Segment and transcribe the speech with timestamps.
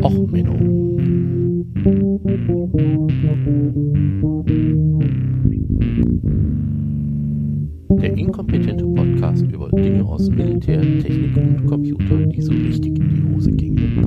[0.00, 0.56] Och, Menno.
[8.00, 13.34] Der inkompetente Podcast über Dinge aus Militär, Technik und Computer, die so richtig in die
[13.34, 14.06] Hose gingen.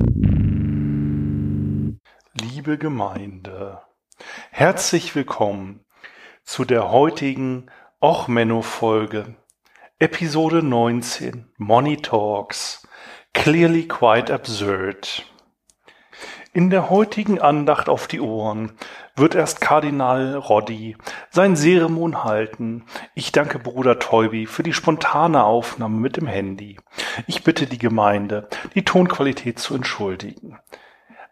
[2.34, 3.78] Liebe Gemeinde,
[4.50, 5.84] herzlich willkommen
[6.42, 7.66] zu der heutigen
[8.02, 9.36] Och Menno Folge,
[10.00, 12.86] Episode 19, Money Talks,
[13.32, 15.24] Clearly Quite Absurd.
[16.56, 18.72] In der heutigen Andacht auf die Ohren
[19.14, 20.96] wird erst Kardinal Roddy
[21.28, 22.86] sein Seremon halten.
[23.14, 26.78] Ich danke Bruder Teubi für die spontane Aufnahme mit dem Handy.
[27.26, 30.58] Ich bitte die Gemeinde, die Tonqualität zu entschuldigen.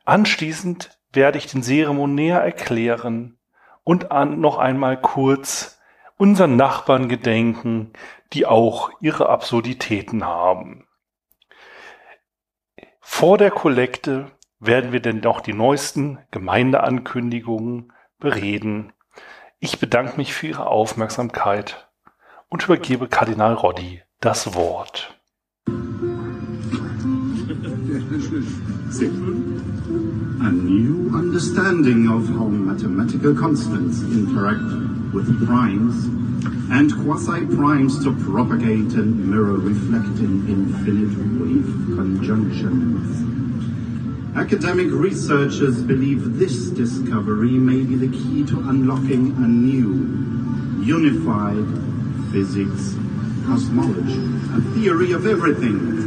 [0.04, 3.38] Anschließend werde ich den Seremon näher erklären
[3.82, 5.80] und an noch einmal kurz
[6.18, 7.94] unseren Nachbarn gedenken,
[8.34, 10.86] die auch ihre Absurditäten haben.
[13.00, 18.92] Vor der Kollekte werden wir denn noch die neuesten Gemeindeankündigungen bereden.
[19.58, 21.88] Ich bedanke mich für Ihre Aufmerksamkeit
[22.48, 25.14] und übergebe Kardinal Roddy das Wort.
[30.40, 34.62] A new understanding of how mathematical constants interact
[35.12, 36.06] with primes
[36.70, 43.33] and quasi-primes to propagate and mirror reflect in infinite wave conjunctions.
[44.36, 51.64] Academic researchers believe this discovery may be the key to unlocking a new, unified
[52.32, 52.96] physics
[53.46, 54.18] cosmology,
[54.58, 56.02] a theory of everything.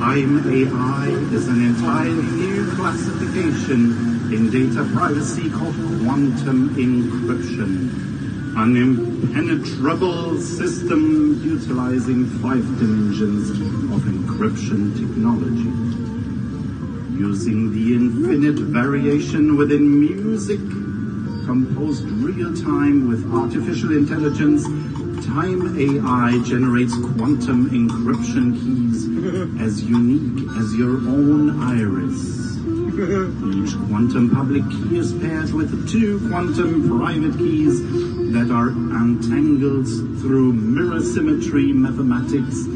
[0.00, 10.40] Time AI is an entirely new classification in data privacy called quantum encryption, an impenetrable
[10.40, 15.83] system utilizing five dimensions of encryption technology
[17.14, 20.58] using the infinite variation within music,
[21.46, 24.64] composed real time with artificial intelligence,
[25.22, 29.06] Time AI generates quantum encryption keys
[29.58, 32.58] as unique as your own iris.
[32.94, 37.80] Each quantum public key is paired with two quantum private keys
[38.32, 39.86] that are untangled
[40.20, 42.66] through mirror symmetry mathematics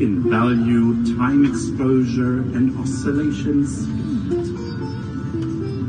[0.00, 4.56] in value, time exposure, and oscillation speed.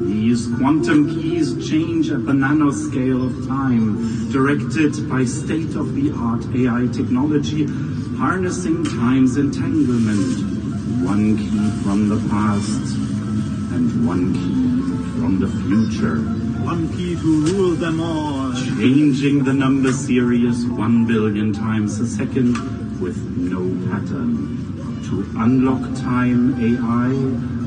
[0.07, 7.65] These quantum keys change at the nanoscale of time, directed by state-of-the-art AI technology,
[8.17, 11.03] harnessing time's entanglement.
[11.03, 12.95] One key from the past
[13.73, 16.17] and one key from the future.
[16.63, 18.53] One key to rule them all.
[18.53, 25.01] Changing the number series one billion times a second with no pattern.
[25.09, 27.09] To unlock time AI,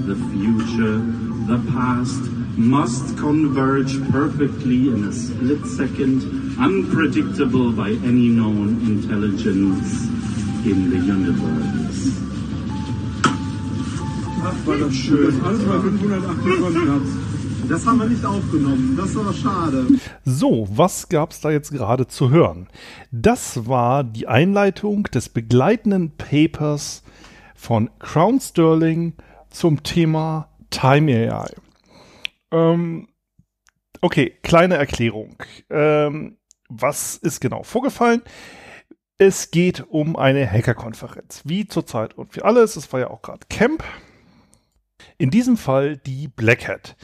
[0.07, 0.99] the future,
[1.47, 2.21] the past,
[2.57, 6.23] must converge perfectly in a split second,
[6.59, 10.05] unpredictable by any known intelligence
[10.67, 12.21] in the universe.
[14.43, 15.41] Ach, war das schön.
[15.43, 17.30] Alles bei 528 Hertz.
[17.71, 18.97] Das haben wir nicht aufgenommen.
[18.97, 19.87] Das war schade.
[20.25, 22.69] So, was gab's da jetzt gerade zu hören?
[23.13, 27.05] Das war die Einleitung des begleitenden Papers
[27.55, 29.15] von Crown Sterling
[29.51, 31.55] zum Thema Time AI.
[32.51, 33.07] Ähm,
[34.01, 35.37] okay, kleine Erklärung.
[35.71, 36.39] Ähm,
[36.69, 38.23] was ist genau vorgefallen?
[39.17, 42.75] Es geht um eine Hackerkonferenz, wie zurzeit und für alles.
[42.75, 43.85] Es war ja auch gerade Camp.
[45.19, 46.97] In diesem Fall die Black Hat.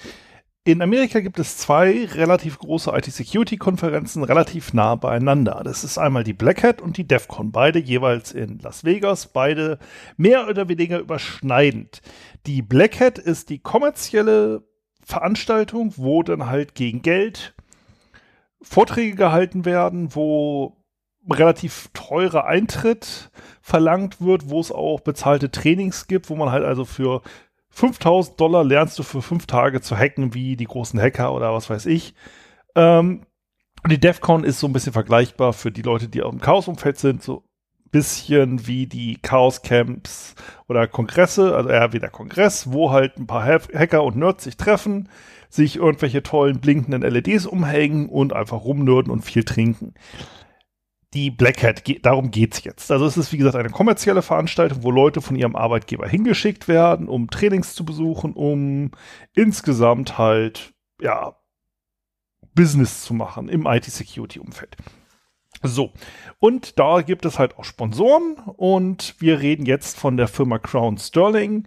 [0.66, 5.60] In Amerika gibt es zwei relativ große IT-Security-Konferenzen relativ nah beieinander.
[5.62, 9.78] Das ist einmal die Black Hat und die DEFCON, beide jeweils in Las Vegas, beide
[10.16, 12.03] mehr oder weniger überschneidend.
[12.47, 14.65] Die Black Hat ist die kommerzielle
[15.04, 17.54] Veranstaltung, wo dann halt gegen Geld
[18.60, 20.77] Vorträge gehalten werden, wo
[21.31, 26.84] relativ teurer Eintritt verlangt wird, wo es auch bezahlte Trainings gibt, wo man halt also
[26.84, 27.22] für
[27.77, 31.69] 5000 Dollar lernst du für fünf Tage zu hacken, wie die großen Hacker oder was
[31.69, 32.15] weiß ich.
[32.75, 33.27] Ähm,
[33.87, 37.45] die DEFCON ist so ein bisschen vergleichbar für die Leute, die dem Chaos-Umfeld sind, so
[37.84, 40.37] ein bisschen wie die Chaos-Camps
[40.69, 44.57] oder Kongresse, also eher wie der Kongress, wo halt ein paar Hacker und Nerds sich
[44.57, 45.11] treffen,
[45.51, 49.93] sich irgendwelche tollen blinkenden LEDs umhängen und einfach rumnörden und viel trinken
[51.15, 52.91] die Black Hat, darum geht's jetzt.
[52.91, 57.09] Also es ist wie gesagt eine kommerzielle Veranstaltung, wo Leute von ihrem Arbeitgeber hingeschickt werden,
[57.09, 58.91] um Trainings zu besuchen, um
[59.35, 61.37] insgesamt halt, ja,
[62.55, 64.77] Business zu machen im IT-Security-Umfeld.
[65.63, 65.93] So,
[66.39, 70.99] und da gibt es halt auch Sponsoren und wir reden jetzt von der Firma Crown
[70.99, 71.67] Sterling,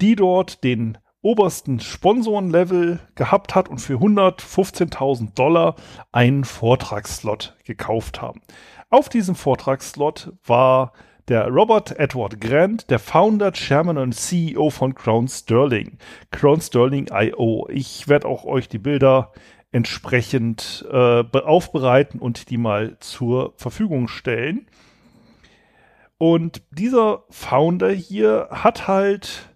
[0.00, 5.76] die dort den obersten Sponsorenlevel gehabt hat und für 115.000 Dollar
[6.12, 8.40] einen Vortragsslot gekauft haben.
[8.90, 10.92] Auf diesem Vortragsslot war
[11.28, 15.98] der Robert Edward Grant, der Founder, Chairman und CEO von Crown Sterling.
[16.32, 17.68] Crown Sterling IO.
[17.70, 19.32] Ich werde auch euch die Bilder
[19.70, 24.66] entsprechend äh, aufbereiten und die mal zur Verfügung stellen.
[26.18, 29.54] Und dieser Founder hier hat halt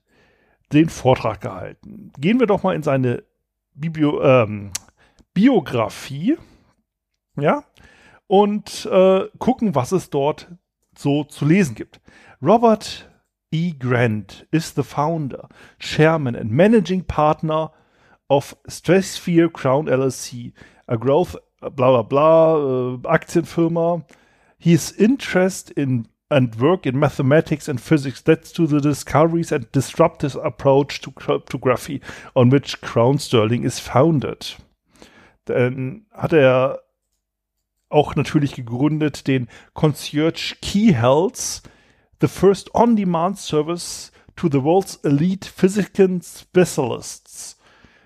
[0.72, 2.12] den Vortrag gehalten.
[2.18, 3.24] Gehen wir doch mal in seine
[3.74, 4.70] Bibio ähm,
[5.32, 6.38] Biografie,
[7.36, 7.64] ja,
[8.26, 10.48] und äh, gucken, was es dort
[10.96, 12.00] so zu lesen gibt.
[12.40, 13.10] Robert
[13.50, 13.72] E.
[13.72, 15.48] Grant is the founder,
[15.78, 17.70] chairman and managing partner
[18.28, 20.52] of Stratosphere Crown LLC,
[20.88, 24.04] a growth bla bla bla uh, Aktienfirma.
[24.58, 30.34] His interest in and work in mathematics and physics led to the discoveries and disruptive
[30.36, 32.00] approach to cryptography
[32.34, 34.56] on which Crown Sterling is founded.
[35.44, 36.80] Dann hat er
[37.94, 41.62] auch natürlich gegründet den Concierge Key Health,
[42.20, 47.58] the first on-demand service to the world's elite physical specialists.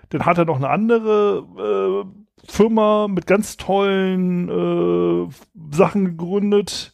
[0.09, 2.05] Dann hat er noch eine andere
[2.45, 5.29] äh, Firma mit ganz tollen äh,
[5.75, 6.93] Sachen gegründet.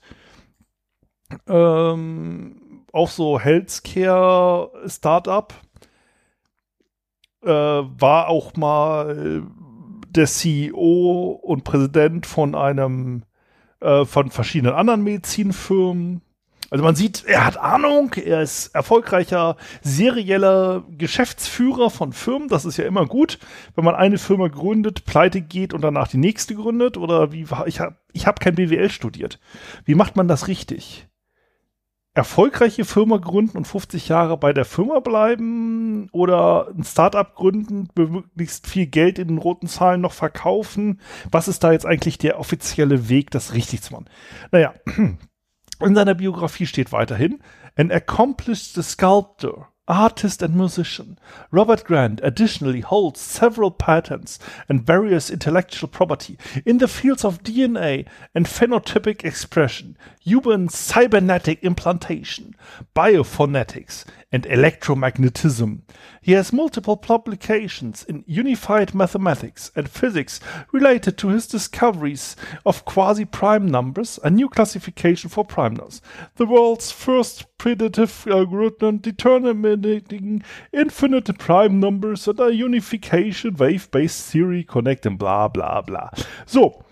[1.48, 5.54] Ähm, auch so Healthcare Startup.
[7.44, 9.46] Äh, war auch mal
[10.16, 13.24] der CEO und Präsident von einem,
[13.82, 16.22] äh, von verschiedenen anderen Medizinfirmen.
[16.72, 22.48] Also man sieht, er hat Ahnung, er ist erfolgreicher serieller Geschäftsführer von Firmen.
[22.48, 23.40] Das ist ja immer gut,
[23.76, 26.98] wenn man eine Firma gründet, pleite geht und danach die nächste gründet.
[26.98, 29.40] Oder wie ich habe ich hab kein BWL studiert.
[29.86, 31.08] Wie macht man das richtig?
[32.16, 38.68] Erfolgreiche Firma gründen und 50 Jahre bei der Firma bleiben oder ein Startup gründen, möglichst
[38.68, 41.02] viel Geld in den roten Zahlen noch verkaufen?
[41.30, 44.06] Was ist da jetzt eigentlich der offizielle Weg, das richtig zu machen?
[44.52, 44.74] Naja,
[45.82, 47.44] in seiner Biografie steht weiterhin,
[47.76, 51.20] an accomplished sculptor artist and musician.
[51.52, 58.06] Robert Grant additionally holds several patents and various intellectual property in the fields of DNA
[58.34, 62.56] and phenotypic expression, human cybernetic implantation,
[62.96, 65.82] biophonetics, and electromagnetism.
[66.22, 70.40] He has multiple publications in unified mathematics and physics
[70.72, 72.36] related to his discoveries
[72.66, 76.02] of quasi-prime numbers, a new classification for prime numbers,
[76.36, 85.18] the world's first predictive algorithm determining infinite prime numbers and a unification wave-based theory connecting
[85.18, 86.12] bla bla bla.
[86.46, 86.84] So,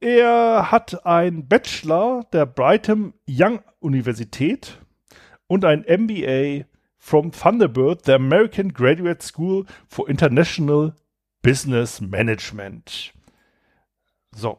[0.00, 4.78] er hat ein Bachelor der Brigham Young Universität
[5.46, 6.66] und ein MBA
[6.98, 10.94] from Thunderbird, the American Graduate School for International
[11.40, 13.14] Business Management.
[14.36, 14.58] So.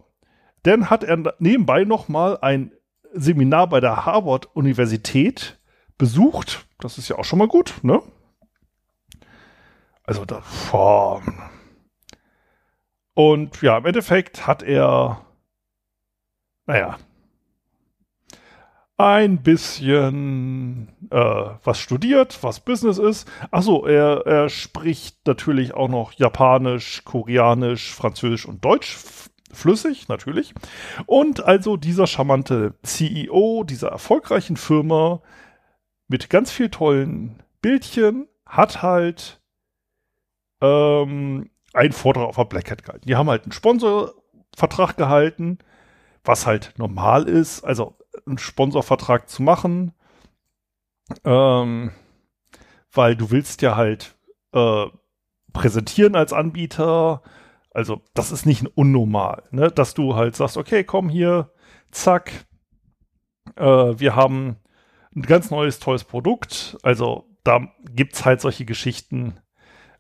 [0.64, 2.72] Dann hat er nebenbei nochmal ein
[3.14, 5.59] Seminar bei der Harvard-Universität
[6.00, 6.66] besucht.
[6.80, 8.02] Das ist ja auch schon mal gut, ne?
[10.04, 10.42] Also da,
[10.72, 11.22] boah.
[13.14, 15.24] Und ja, im Endeffekt hat er,
[16.66, 16.98] naja,
[18.98, 23.30] ein bisschen äh, was studiert, was Business ist.
[23.52, 28.98] Achso, er, er spricht natürlich auch noch Japanisch, Koreanisch, Französisch und Deutsch
[29.52, 30.54] flüssig, natürlich.
[31.06, 35.22] Und also dieser charmante CEO dieser erfolgreichen Firma
[36.10, 39.42] mit ganz viel tollen Bildchen hat halt
[40.62, 43.08] ähm, einen Vortrag auf der Black Hat gehalten.
[43.08, 45.60] Die haben halt einen Sponsorvertrag gehalten,
[46.24, 47.64] was halt normal ist.
[47.64, 49.94] Also einen Sponsorvertrag zu machen,
[51.24, 51.92] ähm,
[52.92, 54.18] weil du willst ja halt
[54.54, 54.88] äh,
[55.54, 57.22] präsentieren als Anbieter.
[57.72, 59.70] Also das ist nicht unnormal, ne?
[59.70, 61.54] dass du halt sagst, okay, komm hier,
[61.92, 62.32] zack,
[63.56, 64.58] äh, wir haben
[65.20, 66.78] ein ganz neues, tolles Produkt.
[66.82, 69.40] Also da gibt es halt solche Geschichten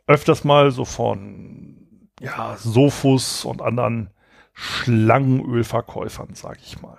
[0.07, 4.09] öfters mal so von ja, Sofus und anderen
[4.53, 6.97] Schlangenölverkäufern, sag ich mal.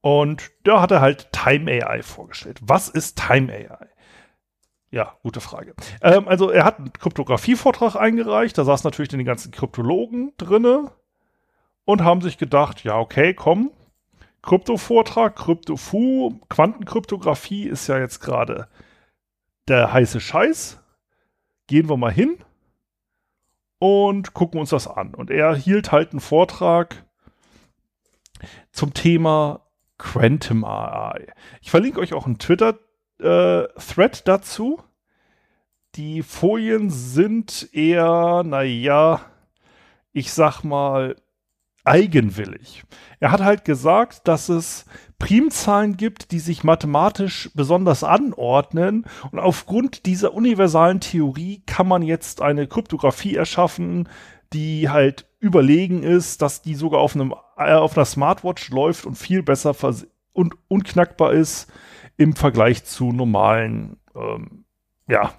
[0.00, 2.58] Und da hat er halt Time AI vorgestellt.
[2.62, 3.88] Was ist Time AI?
[4.90, 5.74] Ja, gute Frage.
[6.02, 10.90] Ähm, also er hat einen Kryptographie-Vortrag eingereicht, da saßen natürlich die ganzen Kryptologen drinne
[11.84, 13.70] und haben sich gedacht, ja, okay, komm,
[14.42, 18.68] Krypto-Vortrag, Krypto-Fu, Quantenkryptographie ist ja jetzt gerade
[19.68, 20.78] der heiße Scheiß.
[21.66, 22.38] Gehen wir mal hin
[23.78, 25.14] und gucken uns das an.
[25.14, 27.04] Und er hielt halt einen Vortrag
[28.72, 29.66] zum Thema
[29.98, 31.26] Quantum AI.
[31.60, 34.82] Ich verlinke euch auch einen Twitter-Thread äh, dazu.
[35.96, 39.20] die Folien sind eher, naja,
[40.12, 41.16] ich sag mal,
[41.84, 42.82] eigenwillig.
[43.20, 44.86] Er hat halt gesagt, dass es
[45.18, 49.04] Primzahlen gibt, die sich mathematisch besonders anordnen.
[49.30, 54.08] Und aufgrund dieser universalen Theorie kann man jetzt eine Kryptographie erschaffen,
[54.52, 59.16] die halt überlegen ist, dass die sogar auf einem äh, auf einer Smartwatch läuft und
[59.16, 59.74] viel besser
[60.32, 61.70] und unknackbar ist
[62.16, 64.64] im Vergleich zu normalen ähm,
[65.08, 65.32] ja,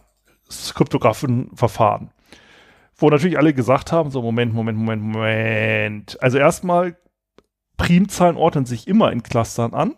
[0.74, 2.12] kryptografischen Verfahren.
[3.01, 6.22] Wo natürlich alle gesagt haben, so Moment, Moment, Moment, Moment.
[6.22, 6.98] Also erstmal,
[7.75, 9.96] Primzahlen ordnen sich immer in Clustern an.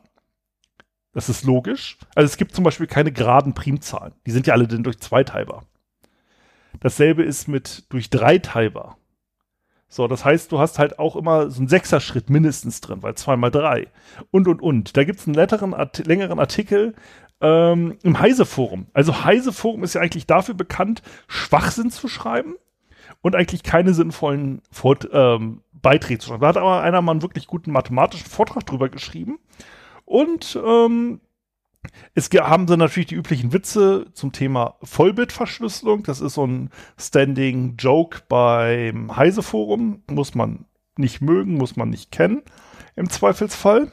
[1.12, 1.98] Das ist logisch.
[2.16, 4.14] Also es gibt zum Beispiel keine geraden Primzahlen.
[4.26, 5.66] Die sind ja alle denn durch zweiteilbar.
[6.80, 8.98] Dasselbe ist mit durch dreiteilbar.
[9.90, 13.36] So, das heißt, du hast halt auch immer so einen Sechser-Schritt mindestens drin, weil zwei
[13.36, 13.88] mal drei.
[14.32, 14.96] Und, und, und.
[14.96, 16.96] Da gibt es einen längeren, Art längeren Artikel
[17.42, 18.88] ähm, im Heise-Forum.
[18.94, 22.56] Also Heise-Forum ist ja eigentlich dafür bekannt, Schwachsinn zu schreiben
[23.24, 26.42] und eigentlich keine sinnvollen Fort ähm, Beiträge zu schreiben.
[26.42, 29.40] Da hat aber einer mal einen wirklich guten mathematischen Vortrag drüber geschrieben.
[30.06, 31.22] Und ähm,
[32.14, 36.04] es haben sie natürlich die üblichen Witze zum Thema Vollbitverschlüsselung.
[36.04, 40.04] Das ist so ein Standing Joke beim Heise-Forum.
[40.12, 40.66] Muss man
[40.98, 42.42] nicht mögen, muss man nicht kennen,
[42.98, 43.90] im Zweifelsfall.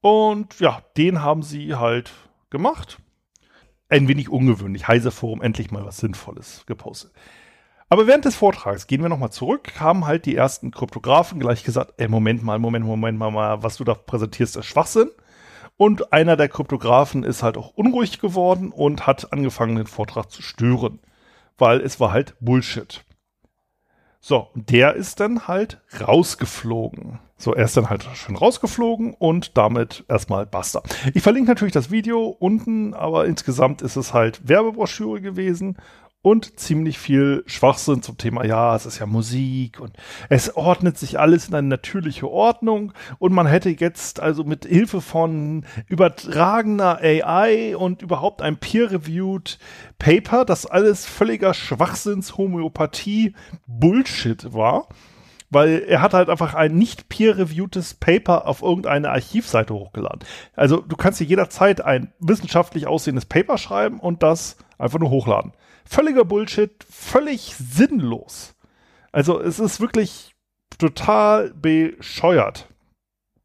[0.00, 2.12] Und ja, den haben sie halt
[2.50, 2.98] gemacht.
[3.88, 4.86] Ein wenig ungewöhnlich.
[4.86, 7.12] Heise-Forum endlich mal was Sinnvolles gepostet.
[7.88, 11.94] Aber während des Vortrags gehen wir nochmal zurück, haben halt die ersten Kryptografen gleich gesagt,
[11.98, 15.10] ey, Moment mal, Moment, Moment mal, was du da präsentierst, ist Schwachsinn.
[15.76, 20.40] Und einer der Kryptografen ist halt auch unruhig geworden und hat angefangen, den Vortrag zu
[20.40, 21.00] stören,
[21.58, 23.04] weil es war halt Bullshit.
[24.20, 27.18] So, der ist dann halt rausgeflogen.
[27.36, 30.82] So, er ist dann halt schön rausgeflogen und damit erstmal basta.
[31.12, 35.76] Ich verlinke natürlich das Video unten, aber insgesamt ist es halt Werbebroschüre gewesen
[36.24, 39.92] und ziemlich viel Schwachsinn zum Thema, ja, es ist ja Musik und
[40.30, 45.02] es ordnet sich alles in eine natürliche Ordnung und man hätte jetzt also mit Hilfe
[45.02, 49.58] von übertragener AI und überhaupt einem peer-reviewed
[49.98, 53.34] Paper, das alles völliger Schwachsinns-Homöopathie
[53.66, 54.88] Bullshit war,
[55.50, 60.20] weil er hat halt einfach ein nicht peer-reviewtes Paper auf irgendeine Archivseite hochgeladen.
[60.56, 65.52] Also du kannst dir jederzeit ein wissenschaftlich aussehendes Paper schreiben und das einfach nur hochladen.
[65.84, 68.54] Völliger Bullshit, völlig sinnlos.
[69.12, 70.34] Also es ist wirklich
[70.78, 72.68] total bescheuert.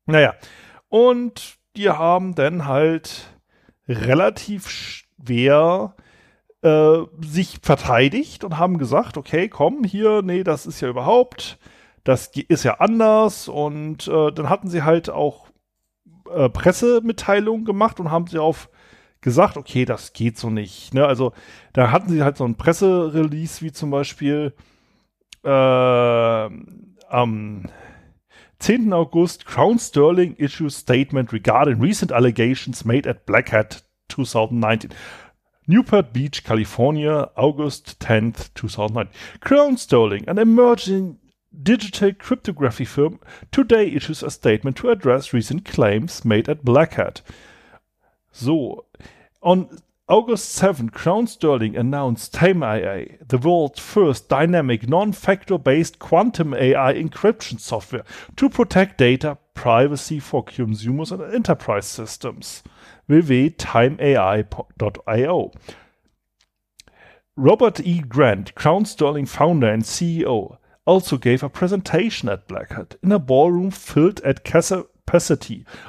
[0.06, 0.34] Naja,
[0.88, 3.28] und die haben dann halt
[3.88, 5.96] relativ schwer
[6.62, 11.60] äh, sich verteidigt und haben gesagt, okay, komm hier, nee, das ist ja überhaupt,
[12.04, 13.48] das ist ja anders.
[13.48, 15.48] Und äh, dann hatten sie halt auch
[16.34, 18.70] äh, Pressemitteilungen gemacht und haben sie auf
[19.22, 20.94] gesagt, okay, das geht so nicht.
[20.94, 21.06] Ne?
[21.06, 21.34] Also
[21.74, 24.54] da hatten sie halt so ein Presserelease, wie zum Beispiel
[25.44, 27.64] äh, am
[28.60, 28.94] 10.
[28.94, 34.92] August Crown Sterling issues statement regarding recent allegations made at Black Hat 2019.
[35.66, 39.10] Newport Beach, California, August 10th, 2009.
[39.40, 41.20] Crown Sterling, an emerging
[41.52, 43.20] digital cryptography firm,
[43.52, 47.22] today issues a statement to address recent claims made at Black Hat.
[48.32, 48.86] So,
[49.42, 56.56] on August 7, Crown Sterling announced Tame AI, the world's first dynamic non-factor based quantum
[56.56, 58.04] AI encryption software
[58.36, 62.64] to protect data privacy for consumers and enterprise systems.
[63.08, 65.52] www.timeai.io.
[67.36, 68.00] Robert E.
[68.00, 73.20] Grant, Crown Sterling founder and CEO, also gave a presentation at Black Hat in a
[73.20, 74.44] ballroom filled at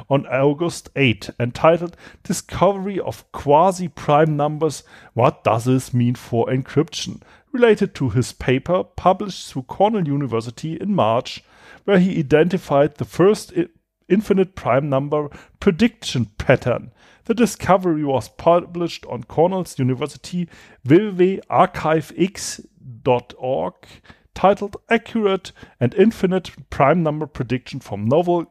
[0.08, 4.82] on August 8, entitled Discovery of Quasi Prime Numbers
[5.14, 7.20] What Does This Mean for Encryption?
[7.52, 11.42] related to his paper published through Cornell University in March,
[11.84, 13.52] where he identified the first
[14.08, 16.92] infinite prime number prediction pattern.
[17.24, 20.48] The discovery was published on Cornell's University
[20.86, 23.74] www.archivex.org
[24.34, 28.50] titled Accurate and Infinite Prime Number Prediction from Novel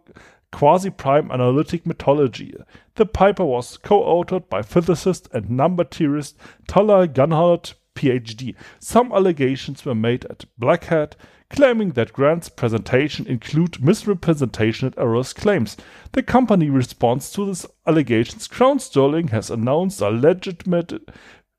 [0.51, 2.55] quasi-prime analytic methodology.
[2.95, 6.37] The paper was co-authored by physicist and number theorist
[6.67, 8.55] Tala Gunhart, PhD.
[8.79, 11.15] Some allegations were made at Black Hat,
[11.49, 15.75] claiming that Grant's presentation include misrepresentation and errors claims.
[16.11, 18.47] The company responds to these allegations.
[18.47, 20.93] Crown Sterling has announced a legitimate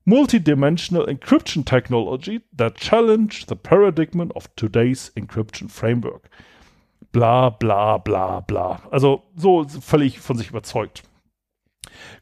[0.06, 6.30] multi-dimensional encryption technology that challenge the paradigm of today's encryption framework.
[7.12, 8.80] Bla bla bla bla.
[8.90, 11.02] Also so völlig von sich überzeugt.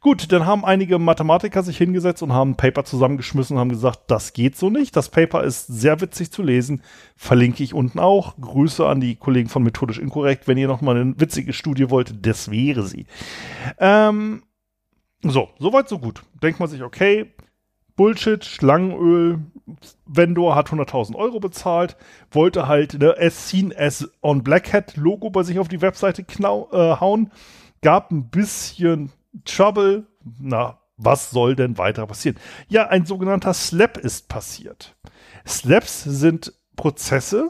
[0.01, 4.03] Gut, dann haben einige Mathematiker sich hingesetzt und haben ein Paper zusammengeschmissen und haben gesagt,
[4.09, 4.97] das geht so nicht.
[4.97, 6.83] Das Paper ist sehr witzig zu lesen.
[7.17, 8.37] Verlinke ich unten auch.
[8.41, 10.47] Grüße an die Kollegen von Methodisch Inkorrekt.
[10.47, 13.07] Wenn ihr noch mal eine witzige Studie wollt, das wäre sie.
[13.79, 14.43] Ähm,
[15.23, 16.23] so, soweit, so gut.
[16.43, 17.35] Denkt man sich, okay,
[17.99, 19.41] Bullshit, Schlangenöl,
[20.07, 21.97] Vendor hat 100.000 Euro bezahlt,
[22.31, 26.23] wollte halt eine as seen as on Black Hat Logo bei sich auf die Webseite
[26.23, 27.33] knau, äh, hauen,
[27.83, 29.11] gab ein bisschen
[29.45, 30.07] Trouble.
[30.39, 32.39] Na, was soll denn weiter passieren?
[32.69, 34.97] Ja, ein sogenannter Slap ist passiert.
[35.45, 37.49] Slaps sind Prozesse,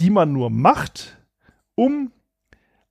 [0.00, 1.16] die man nur macht,
[1.76, 2.10] um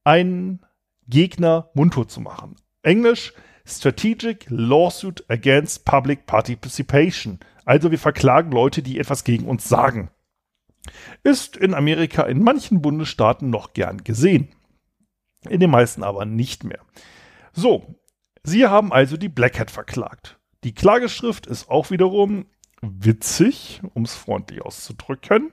[0.05, 0.61] einen
[1.09, 2.55] Gegner mundtot zu machen.
[2.83, 3.33] Englisch
[3.65, 7.39] Strategic Lawsuit Against Public Participation.
[7.65, 10.09] Also wir verklagen Leute, die etwas gegen uns sagen.
[11.23, 14.49] Ist in Amerika in manchen Bundesstaaten noch gern gesehen.
[15.49, 16.79] In den meisten aber nicht mehr.
[17.53, 17.95] So,
[18.43, 20.39] Sie haben also die Black Hat verklagt.
[20.63, 22.45] Die Klageschrift ist auch wiederum
[22.81, 25.51] witzig, um es freundlich auszudrücken.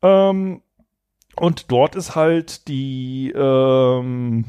[0.00, 0.62] Ähm,
[1.36, 4.46] und dort ist halt die ähm,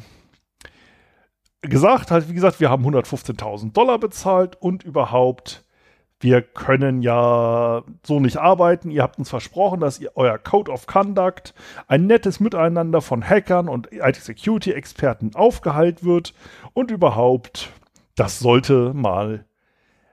[1.61, 5.63] gesagt, halt, wie gesagt, wir haben 115.000 Dollar bezahlt und überhaupt,
[6.19, 8.91] wir können ja so nicht arbeiten.
[8.91, 11.53] Ihr habt uns versprochen, dass ihr euer Code of Conduct,
[11.87, 16.33] ein nettes Miteinander von Hackern und IT-Security-Experten aufgehalten wird
[16.73, 17.69] und überhaupt,
[18.15, 19.45] das sollte mal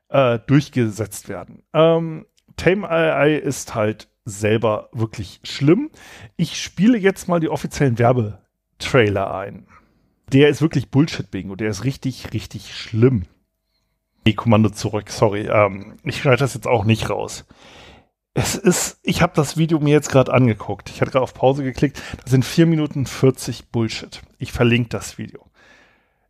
[0.08, 1.62] äh, durchgesetzt werden.
[1.72, 2.26] Ähm,
[2.56, 5.90] Tame AI ist halt selber wirklich schlimm.
[6.36, 9.66] Ich spiele jetzt mal die offiziellen Werbetrailer ein
[10.32, 11.56] der ist wirklich Bullshit-Bingo.
[11.56, 13.24] Der ist richtig, richtig schlimm.
[14.24, 15.46] Nee, Kommando zurück, sorry.
[15.46, 17.46] Ähm, ich schneide das jetzt auch nicht raus.
[18.34, 20.90] Es ist, ich habe das Video mir jetzt gerade angeguckt.
[20.90, 22.00] Ich hatte gerade auf Pause geklickt.
[22.22, 24.20] Das sind 4 Minuten 40 Bullshit.
[24.38, 25.50] Ich verlinke das Video.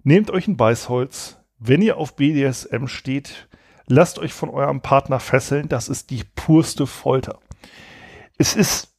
[0.04, 1.38] Nehmt euch ein Beißholz.
[1.58, 3.48] Wenn ihr auf BDSM steht,
[3.86, 5.68] lasst euch von eurem Partner fesseln.
[5.68, 7.40] Das ist die purste Folter.
[8.38, 8.94] Es ist,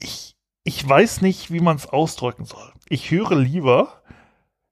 [0.00, 0.34] ich,
[0.64, 2.72] ich weiß nicht, wie man es ausdrücken soll.
[2.88, 3.99] Ich höre lieber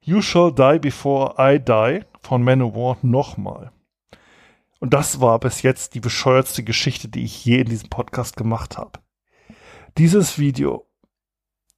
[0.08, 3.72] You Shall Die Before I Die von Manowar nochmal.
[4.80, 8.78] Und das war bis jetzt die bescheuertste Geschichte, die ich je in diesem Podcast gemacht
[8.78, 9.00] habe.
[9.98, 10.88] Dieses Video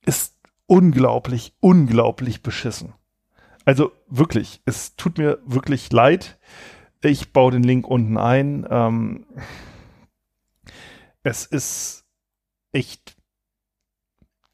[0.07, 2.95] ist unglaublich, unglaublich beschissen.
[3.65, 6.39] Also wirklich, es tut mir wirklich leid.
[7.03, 8.65] Ich baue den Link unten ein.
[8.71, 9.27] Ähm,
[11.25, 12.07] es ist
[12.71, 13.17] echt.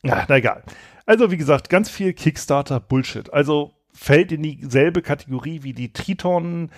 [0.02, 0.64] Ja, na egal.
[1.06, 3.32] Also, wie gesagt, ganz viel Kickstarter-Bullshit.
[3.32, 6.70] Also fällt in dieselbe Kategorie wie die Triton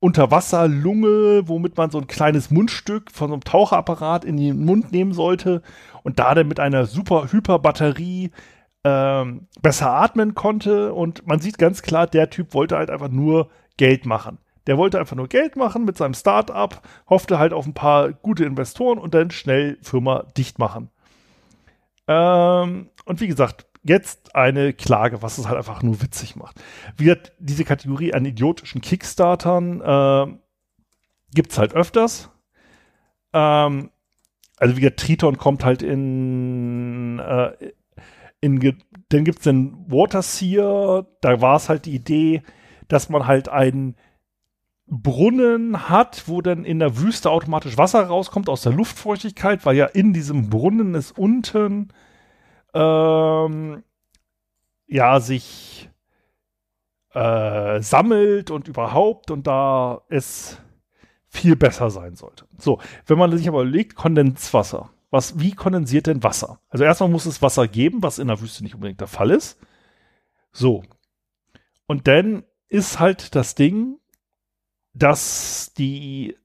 [0.00, 5.12] Unterwasserlunge, womit man so ein kleines Mundstück von so einem Taucherapparat in den Mund nehmen
[5.12, 5.62] sollte
[6.02, 8.30] und da dann mit einer super Hyperbatterie
[8.84, 10.94] ähm, besser atmen konnte.
[10.94, 14.38] Und man sieht ganz klar, der Typ wollte halt einfach nur Geld machen.
[14.66, 18.44] Der wollte einfach nur Geld machen mit seinem Start-up, hoffte halt auf ein paar gute
[18.44, 20.90] Investoren und dann schnell Firma dicht machen.
[22.08, 26.60] Ähm, und wie gesagt, jetzt eine Klage, was es halt einfach nur witzig macht.
[26.96, 30.38] Wie hat diese Kategorie an idiotischen Kickstartern äh,
[31.34, 32.30] gibt es halt öfters.
[33.32, 33.90] Ähm,
[34.58, 37.52] also wie gesagt, Triton kommt halt in, äh,
[38.40, 38.60] in
[39.08, 42.42] dann gibt es den Waterseer, da war es halt die Idee,
[42.88, 43.96] dass man halt einen
[44.86, 49.86] Brunnen hat, wo dann in der Wüste automatisch Wasser rauskommt aus der Luftfeuchtigkeit, weil ja
[49.86, 51.92] in diesem Brunnen ist unten
[52.74, 53.82] ähm,
[54.86, 55.88] ja, sich
[57.12, 60.58] äh, sammelt und überhaupt und da es
[61.28, 62.46] viel besser sein sollte.
[62.58, 64.90] So, wenn man sich aber überlegt, Kondenswasser.
[65.10, 66.60] Was, wie kondensiert denn Wasser?
[66.68, 69.58] Also erstmal muss es Wasser geben, was in der Wüste nicht unbedingt der Fall ist.
[70.52, 70.84] So.
[71.86, 73.98] Und dann ist halt das Ding,
[74.92, 76.36] dass die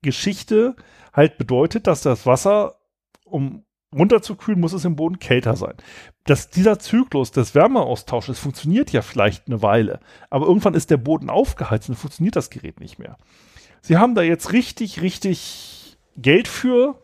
[0.00, 0.76] Geschichte
[1.12, 2.80] halt bedeutet, dass das Wasser,
[3.24, 5.74] um runterzukühlen, muss es im Boden kälter sein.
[6.24, 11.30] Dass dieser Zyklus des Wärmeaustausches funktioniert ja vielleicht eine Weile, aber irgendwann ist der Boden
[11.30, 13.16] aufgeheizt und funktioniert das Gerät nicht mehr.
[13.80, 17.00] Sie haben da jetzt richtig, richtig Geld für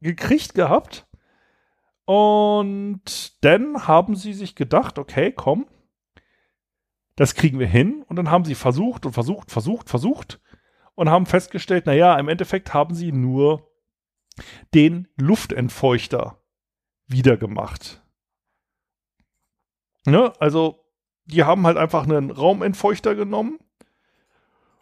[0.00, 1.06] gekriegt gehabt.
[2.06, 5.66] Und dann haben sie sich gedacht, okay, komm,
[7.16, 8.04] das kriegen wir hin.
[8.08, 10.40] Und dann haben sie versucht und versucht, versucht, versucht
[10.94, 13.70] und haben festgestellt, naja, im Endeffekt haben sie nur
[14.74, 16.40] den Luftentfeuchter
[17.06, 18.02] wiedergemacht.
[20.06, 20.32] Ne?
[20.38, 20.84] Also,
[21.26, 23.58] die haben halt einfach einen Raumentfeuchter genommen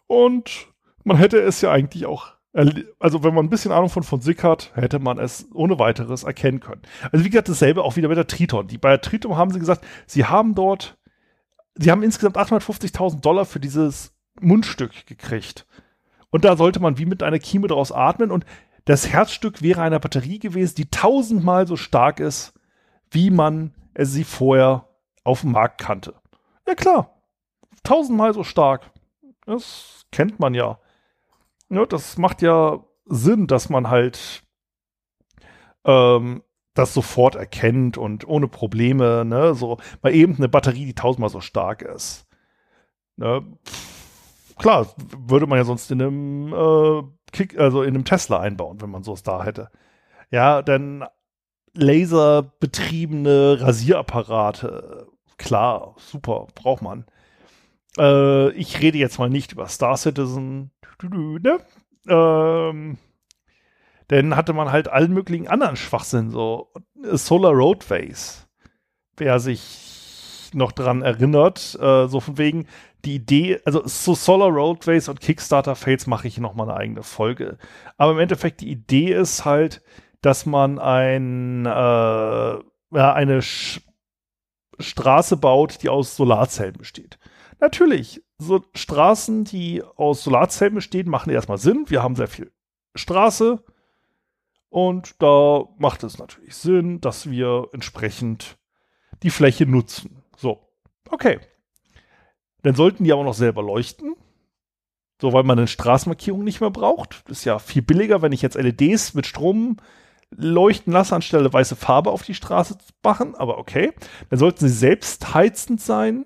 [0.07, 0.67] und
[1.03, 4.71] man hätte es ja eigentlich auch, also wenn man ein bisschen Ahnung von Physik hat,
[4.75, 6.81] hätte man es ohne weiteres erkennen können.
[7.11, 8.67] Also wie gesagt, dasselbe auch wieder bei der Triton.
[8.67, 10.97] Die, bei der Triton haben sie gesagt, sie haben dort
[11.75, 15.65] sie haben insgesamt 850.000 Dollar für dieses Mundstück gekriegt.
[16.29, 18.45] Und da sollte man wie mit einer Kieme draus atmen und
[18.85, 22.53] das Herzstück wäre eine Batterie gewesen, die tausendmal so stark ist,
[23.11, 24.87] wie man sie vorher
[25.23, 26.15] auf dem Markt kannte.
[26.67, 27.21] Ja klar,
[27.83, 28.91] tausendmal so stark.
[29.45, 30.79] Das kennt man ja.
[31.69, 34.43] ja das macht ja Sinn, dass man halt
[35.85, 36.43] ähm,
[36.73, 41.41] das sofort erkennt und ohne Probleme, ne, so bei eben eine Batterie, die tausendmal so
[41.41, 42.25] stark ist.
[43.15, 43.45] Ne,
[44.57, 48.89] klar, würde man ja sonst in einem äh, Kick, also in einem Tesla einbauen, wenn
[48.89, 49.69] man sowas da hätte.
[50.31, 51.03] Ja, denn
[51.73, 57.05] laserbetriebene Rasierapparate, klar, super, braucht man.
[57.97, 61.59] Äh, ich rede jetzt mal nicht über Star Citizen, ne?
[62.07, 62.97] Ähm,
[64.09, 68.47] denn hatte man halt allen möglichen anderen Schwachsinn, so Solar Roadways.
[69.17, 72.67] Wer sich noch dran erinnert, äh, so von wegen
[73.05, 77.03] die Idee, also so Solar Roadways und Kickstarter Fails mache ich noch mal eine eigene
[77.03, 77.57] Folge.
[77.97, 79.81] Aber im Endeffekt die Idee ist halt,
[80.21, 83.81] dass man ein, äh, ja, eine Sch
[84.79, 87.19] Straße baut, die aus Solarzellen besteht.
[87.59, 91.85] Natürlich, so Straßen, die aus Solarzellen bestehen, machen erstmal Sinn.
[91.89, 92.51] Wir haben sehr viel
[92.95, 93.63] Straße,
[94.73, 98.57] und da macht es natürlich Sinn, dass wir entsprechend
[99.21, 100.23] die Fläche nutzen.
[100.35, 100.67] So,
[101.11, 101.39] okay.
[102.63, 104.15] Dann sollten die aber noch selber leuchten.
[105.21, 107.23] So, weil man eine Straßenmarkierung nicht mehr braucht.
[107.29, 109.77] Das ist ja viel billiger, wenn ich jetzt LEDs mit Strom
[110.31, 113.35] leuchten lasse, anstelle weiße Farbe auf die Straße zu machen.
[113.35, 113.93] Aber okay.
[114.29, 116.25] Dann sollten sie selbst heizend sein.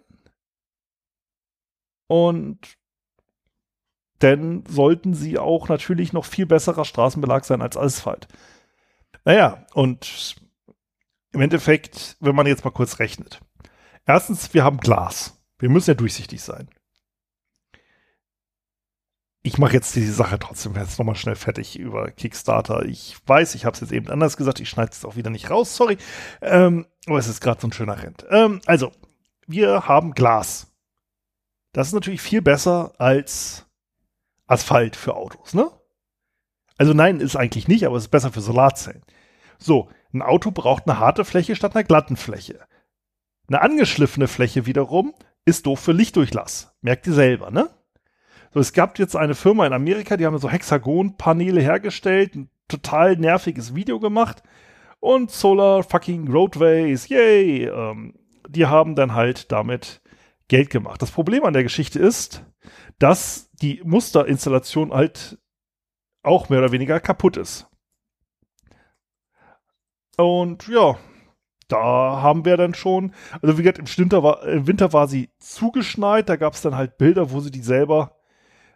[2.08, 2.78] Und
[4.22, 8.28] denn sollten sie auch natürlich noch viel besserer Straßenbelag sein als Asphalt.
[9.26, 10.36] Naja, und
[11.34, 13.42] im Endeffekt, wenn man jetzt mal kurz rechnet.
[14.06, 15.37] Erstens, wir haben Glas.
[15.60, 16.70] Wir müssen ja durchsichtig sein.
[19.44, 22.84] Ich mache jetzt diese Sache trotzdem jetzt nochmal schnell fertig über Kickstarter.
[22.86, 24.60] Ich weiß, ich habe es jetzt eben anders gesagt.
[24.60, 25.76] Ich schneide es auch wieder nicht raus.
[25.76, 25.98] Sorry.
[26.42, 28.26] Ähm, aber es ist gerade so ein schöner Rent.
[28.30, 28.92] Ähm, also,
[29.48, 30.74] wir haben Glas.
[31.72, 33.66] Das ist natürlich viel besser als
[34.48, 35.72] Asphalt für Autos, ne?
[36.78, 39.04] Also nein, ist eigentlich nicht, aber es ist besser für Solarzellen.
[39.58, 42.60] So, ein Auto braucht eine harte Fläche statt einer glatten Fläche.
[43.48, 45.14] Eine angeschliffene Fläche wiederum
[45.48, 46.76] ist doof für Lichtdurchlass.
[46.82, 47.70] Merkt ihr selber, ne?
[48.54, 53.16] So, es gab jetzt eine Firma in Amerika, die haben so Hexagonpaneele hergestellt, ein total
[53.16, 54.44] nerviges Video gemacht
[55.00, 57.66] und Solar fucking Roadways, yay!
[57.66, 58.16] Ähm,
[58.50, 60.02] die haben dann halt damit
[60.50, 61.02] Geld gemacht.
[61.02, 62.44] Das Problem an der Geschichte ist,
[63.00, 65.38] dass die Musterinstallation halt
[66.24, 67.68] auch mehr oder weniger kaputt ist.
[70.18, 70.98] Und ja,
[71.68, 75.30] da haben wir dann schon, also wie gesagt, im Winter war, im Winter war sie
[75.40, 78.18] zugeschneit, da gab es dann halt Bilder, wo sie die selber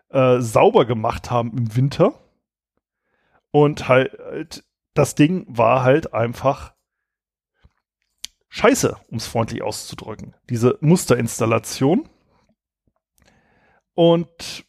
[0.10, 2.14] äh, sauber gemacht haben im Winter.
[3.52, 6.74] Und halt, das Ding war halt einfach
[8.50, 10.36] scheiße, um es freundlich auszudrücken.
[10.50, 12.08] Diese Musterinstallation.
[13.94, 14.66] Und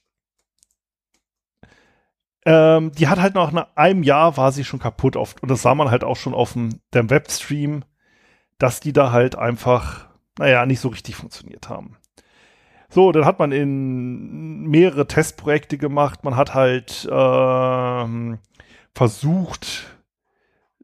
[2.44, 5.42] ähm, die hat halt nach einem Jahr war sie schon kaputt oft.
[5.42, 7.84] Und das sah man halt auch schon auf dem Webstream,
[8.62, 10.06] dass die da halt einfach,
[10.38, 11.96] naja, nicht so richtig funktioniert haben.
[12.88, 16.22] So, dann hat man in mehrere Testprojekte gemacht.
[16.22, 18.38] Man hat halt ähm,
[18.94, 19.96] versucht,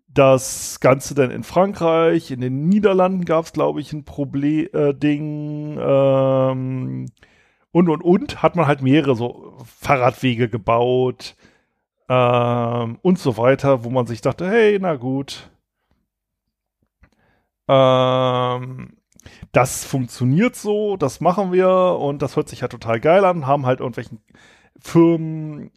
[0.08, 5.78] das Ganze dann in Frankreich, in den Niederlanden gab es, glaube ich, ein Problem-Ding.
[5.78, 7.06] Äh, ähm,
[7.70, 11.36] und und und hat man halt mehrere so Fahrradwege gebaut
[12.08, 15.48] ähm, und so weiter, wo man sich dachte, hey, na gut.
[17.68, 18.96] Ähm,
[19.52, 23.66] das funktioniert so, das machen wir und das hört sich ja total geil an, haben
[23.66, 24.20] halt irgendwelchen
[24.78, 25.70] Firmen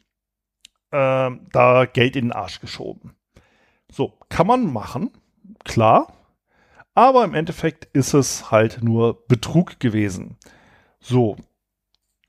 [0.92, 3.16] ähm, da Geld in den Arsch geschoben.
[3.92, 5.12] So, kann man machen,
[5.64, 6.14] klar,
[6.94, 10.38] aber im Endeffekt ist es halt nur Betrug gewesen.
[11.00, 11.38] So,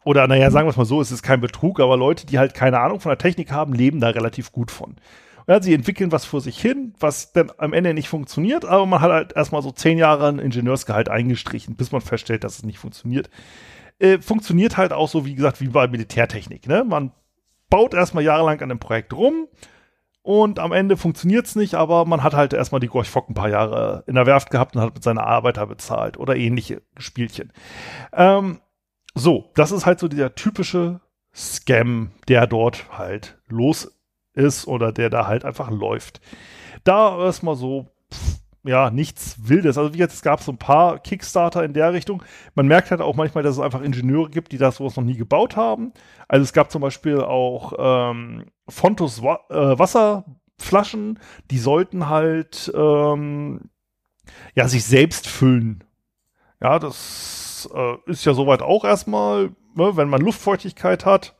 [0.04, 2.54] oder naja, sagen wir es mal so, es ist kein Betrug, aber Leute, die halt
[2.54, 4.96] keine Ahnung von der Technik haben, leben da relativ gut von.
[5.46, 9.00] Ja, sie entwickeln was vor sich hin, was dann am Ende nicht funktioniert, aber man
[9.00, 12.78] hat halt erstmal so zehn Jahre ein Ingenieursgehalt eingestrichen, bis man feststellt, dass es nicht
[12.78, 13.28] funktioniert.
[13.98, 16.66] Äh, funktioniert halt auch so, wie gesagt, wie bei Militärtechnik.
[16.66, 16.84] Ne?
[16.84, 17.12] Man
[17.70, 19.48] baut erstmal jahrelang an einem Projekt rum
[20.22, 23.34] und am Ende funktioniert es nicht, aber man hat halt erstmal die Gorch Fock ein
[23.34, 27.52] paar Jahre in der Werft gehabt und hat mit seiner Arbeiter bezahlt oder ähnliche Spielchen.
[28.12, 28.60] Ähm,
[29.14, 31.00] so, das ist halt so dieser typische
[31.34, 33.90] Scam, der dort halt los
[34.34, 36.20] ist oder der da halt einfach läuft.
[36.84, 39.76] Da erstmal so, pff, ja, nichts Wildes.
[39.76, 42.22] Also wie jetzt, es gab so ein paar Kickstarter in der Richtung.
[42.54, 45.16] Man merkt halt auch manchmal, dass es einfach Ingenieure gibt, die das sowas noch nie
[45.16, 45.92] gebaut haben.
[46.28, 51.18] Also es gab zum Beispiel auch ähm, Fontos Wa äh, Wasserflaschen,
[51.50, 53.70] die sollten halt ähm,
[54.54, 55.82] ja sich selbst füllen.
[56.60, 61.34] Ja, das äh, ist ja soweit auch erstmal, ne, wenn man Luftfeuchtigkeit hat,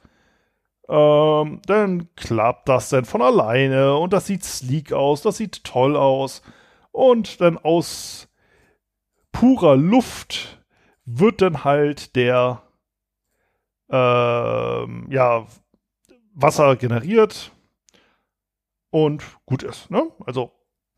[0.92, 5.96] ähm, dann klappt das dann von alleine und das sieht sleek aus, das sieht toll
[5.96, 6.42] aus
[6.90, 8.28] und dann aus
[9.32, 10.62] purer Luft
[11.06, 12.62] wird dann halt der
[13.88, 15.46] ähm, ja,
[16.34, 17.52] Wasser generiert
[18.90, 19.90] und gut ist.
[19.90, 20.10] Ne?
[20.26, 20.52] Also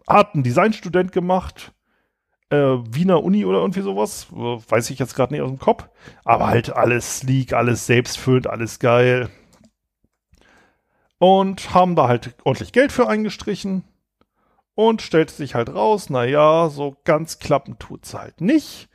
[0.09, 1.73] hat ein Designstudent gemacht,
[2.51, 5.89] äh, Wiener Uni oder irgendwie sowas, weiß ich jetzt gerade nicht aus dem Kopf,
[6.25, 9.31] aber halt alles sleek, alles selbstfüllend, alles geil.
[11.25, 13.83] Und haben da halt ordentlich Geld für eingestrichen
[14.75, 18.91] und stellt sich halt raus, naja, so ganz klappen tut es halt nicht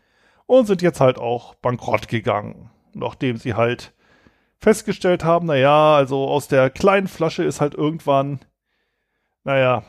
[0.45, 3.93] und sind jetzt halt auch bankrott gegangen, nachdem sie halt
[4.59, 8.41] festgestellt haben, naja, also aus der kleinen Flasche ist halt irgendwann,
[9.43, 9.81] naja,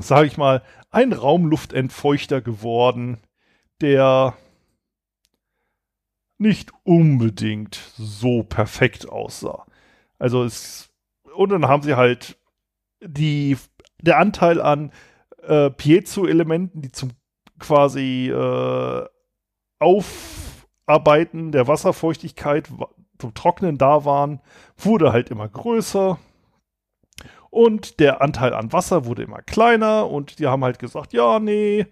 [0.00, 3.20] sage ich mal, ein Raumluftentfeuchter geworden,
[3.80, 4.34] der
[6.36, 9.66] nicht unbedingt so perfekt aussah.
[10.18, 10.85] Also es,
[11.36, 12.38] und dann haben sie halt
[13.00, 13.56] die,
[14.00, 14.92] der Anteil an
[15.42, 17.10] äh, Piezo-Elementen, die zum
[17.58, 19.06] quasi äh,
[19.78, 22.68] Aufarbeiten der Wasserfeuchtigkeit
[23.18, 24.40] zum Trocknen da waren,
[24.76, 26.18] wurde halt immer größer.
[27.50, 31.86] Und der Anteil an Wasser wurde immer kleiner und die haben halt gesagt, ja, nee,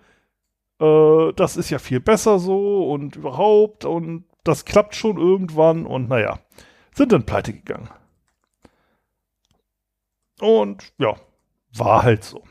[0.81, 6.09] äh, das ist ja viel besser so und überhaupt und das klappt schon irgendwann und
[6.09, 6.39] naja,
[6.93, 7.89] sind dann pleite gegangen.
[10.41, 11.15] Und ja,
[11.73, 12.43] war halt so.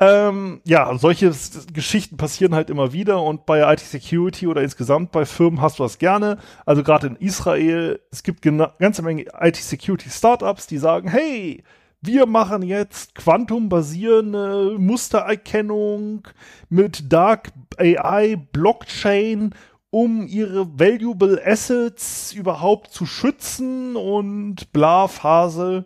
[0.00, 1.32] Ähm, ja, solche
[1.72, 5.82] Geschichten passieren halt immer wieder und bei IT Security oder insgesamt bei Firmen hast du
[5.82, 6.38] das gerne.
[6.64, 11.62] Also gerade in Israel, es gibt ganze Menge IT Security Startups, die sagen, hey,
[12.00, 16.26] wir machen jetzt quantumbasierende Mustererkennung
[16.68, 19.54] mit Dark AI, Blockchain,
[19.92, 25.84] um ihre valuable Assets überhaupt zu schützen und bla Phase.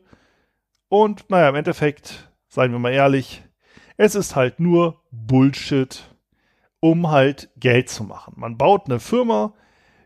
[0.89, 3.43] Und naja, im Endeffekt, seien wir mal ehrlich,
[3.97, 6.05] es ist halt nur Bullshit,
[6.79, 8.35] um halt Geld zu machen.
[8.37, 9.55] Man baut eine Firma,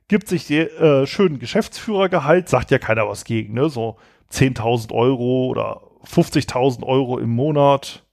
[0.09, 3.69] gibt sich die, äh, schönen Geschäftsführergehalt, sagt ja keiner was gegen, ne?
[3.69, 3.99] So
[4.31, 8.07] 10.000 Euro oder 50.000 Euro im Monat.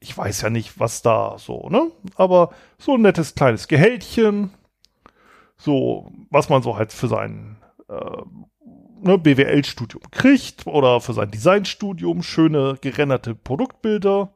[0.00, 1.90] Ich weiß ja nicht, was da so, ne?
[2.14, 4.54] Aber so ein nettes kleines Gehältchen.
[5.58, 7.56] So, was man so halt für sein
[7.88, 8.22] äh,
[9.02, 12.22] ne, BWL-Studium kriegt oder für sein Designstudium.
[12.22, 14.32] Schöne gerenderte Produktbilder.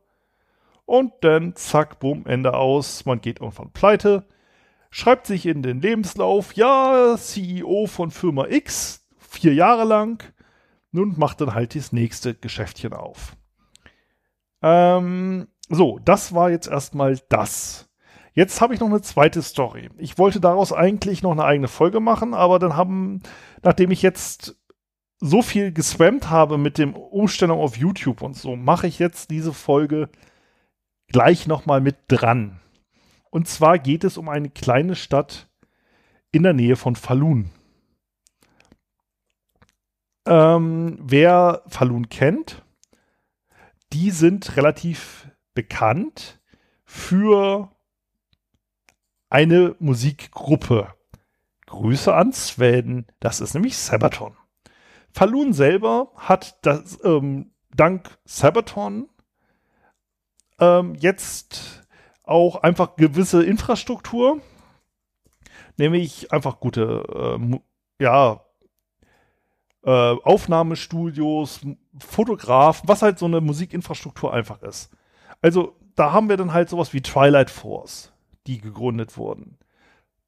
[0.85, 3.07] Und dann zack, bumm, Ende aus.
[3.07, 4.27] Man geht irgendwann pleite.
[4.91, 10.23] Schreibt sich in den Lebenslauf, ja, CEO von Firma X, vier Jahre lang.
[10.91, 13.37] Nun macht dann halt das nächste Geschäftchen auf.
[14.61, 17.89] Ähm, so, das war jetzt erstmal das.
[18.35, 19.91] Jetzt habe ich noch eine zweite Story.
[19.99, 23.23] Ich wollte daraus eigentlich noch eine eigene Folge machen, aber dann haben,
[23.63, 24.57] nachdem ich jetzt
[25.21, 29.53] so viel gespammt habe mit dem Umstellung auf YouTube und so, mache ich jetzt diese
[29.53, 30.09] Folge
[31.09, 32.61] gleich nochmal mit dran.
[33.31, 35.49] Und zwar geht es um eine kleine Stadt
[36.33, 37.51] in der Nähe von Falun.
[40.27, 42.63] Ähm, wer Falun kennt,
[43.93, 46.41] die sind relativ bekannt
[46.85, 47.71] für
[49.33, 50.89] eine Musikgruppe.
[51.67, 54.37] Grüße an Sven, das ist nämlich Sabaton.
[55.11, 59.09] Falun selber hat das, ähm, dank Sabaton
[60.61, 61.83] ähm, jetzt
[62.25, 64.41] auch einfach gewisse Infrastruktur,
[65.79, 67.59] nämlich einfach gute, äh,
[68.05, 68.45] ja,
[69.83, 71.61] äh, Aufnahmestudios,
[71.99, 74.91] Fotografen, was halt so eine Musikinfrastruktur einfach ist.
[75.41, 78.12] Also da haben wir dann halt sowas wie Twilight Force,
[78.47, 79.59] die gegründet wurden.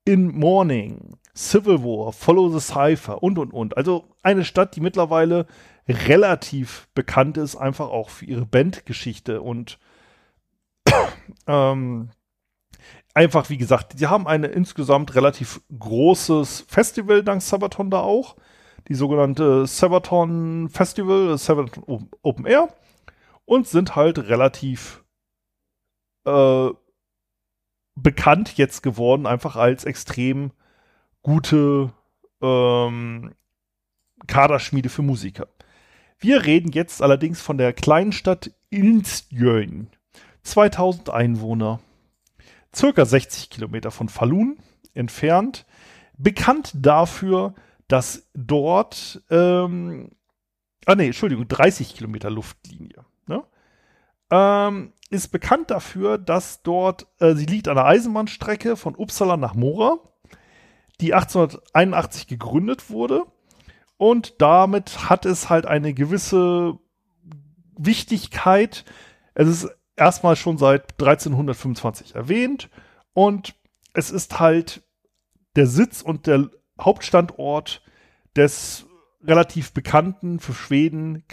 [0.04, 3.76] In Morning, Civil War, Follow the Cypher und und und.
[3.76, 5.46] Also eine Stadt, die mittlerweile
[5.88, 9.78] relativ bekannt ist, einfach auch für ihre Bandgeschichte und
[11.46, 12.10] ähm,
[13.14, 18.36] einfach, wie gesagt, die haben ein insgesamt relativ großes Festival dank Sabaton da auch.
[18.88, 22.68] Die sogenannte Sabaton Festival, Sabaton Open Air.
[23.46, 25.04] Und sind halt relativ
[26.26, 26.70] äh,
[27.94, 30.52] bekannt jetzt geworden, einfach als extrem
[31.22, 31.92] gute
[32.42, 33.34] ähm,
[34.26, 35.48] Kaderschmiede für Musiker.
[36.18, 39.88] Wir reden jetzt allerdings von der kleinen Stadt Ilsjön
[40.42, 41.80] 2000 Einwohner,
[42.74, 44.58] circa 60 Kilometer von Falun
[44.92, 45.66] entfernt,
[46.16, 47.54] bekannt dafür,
[47.88, 50.10] dass dort, ähm,
[50.86, 53.04] ah nee, Entschuldigung, 30 Kilometer Luftlinie, ne?
[54.30, 59.54] Ähm, ist bekannt dafür, dass dort, äh, sie liegt an der Eisenbahnstrecke von Uppsala nach
[59.54, 59.98] Mora,
[61.00, 63.24] die 1881 gegründet wurde
[63.96, 66.78] und damit hat es halt eine gewisse
[67.76, 68.84] Wichtigkeit.
[69.34, 72.70] Es ist erstmal schon seit 1325 erwähnt
[73.12, 73.54] und
[73.92, 74.82] es ist halt
[75.56, 77.82] der Sitz und der Hauptstandort
[78.36, 78.86] des
[79.22, 81.24] relativ bekannten für Schweden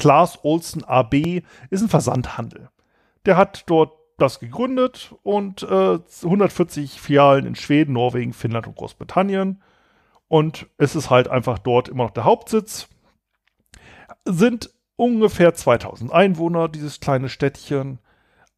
[0.00, 2.70] Klaas Olsen AB ist ein Versandhandel.
[3.26, 9.62] Der hat dort das gegründet und äh, 140 Filialen in Schweden, Norwegen, Finnland und Großbritannien.
[10.26, 12.88] Und es ist halt einfach dort immer noch der Hauptsitz.
[14.24, 17.98] Sind ungefähr 2000 Einwohner, dieses kleine Städtchen.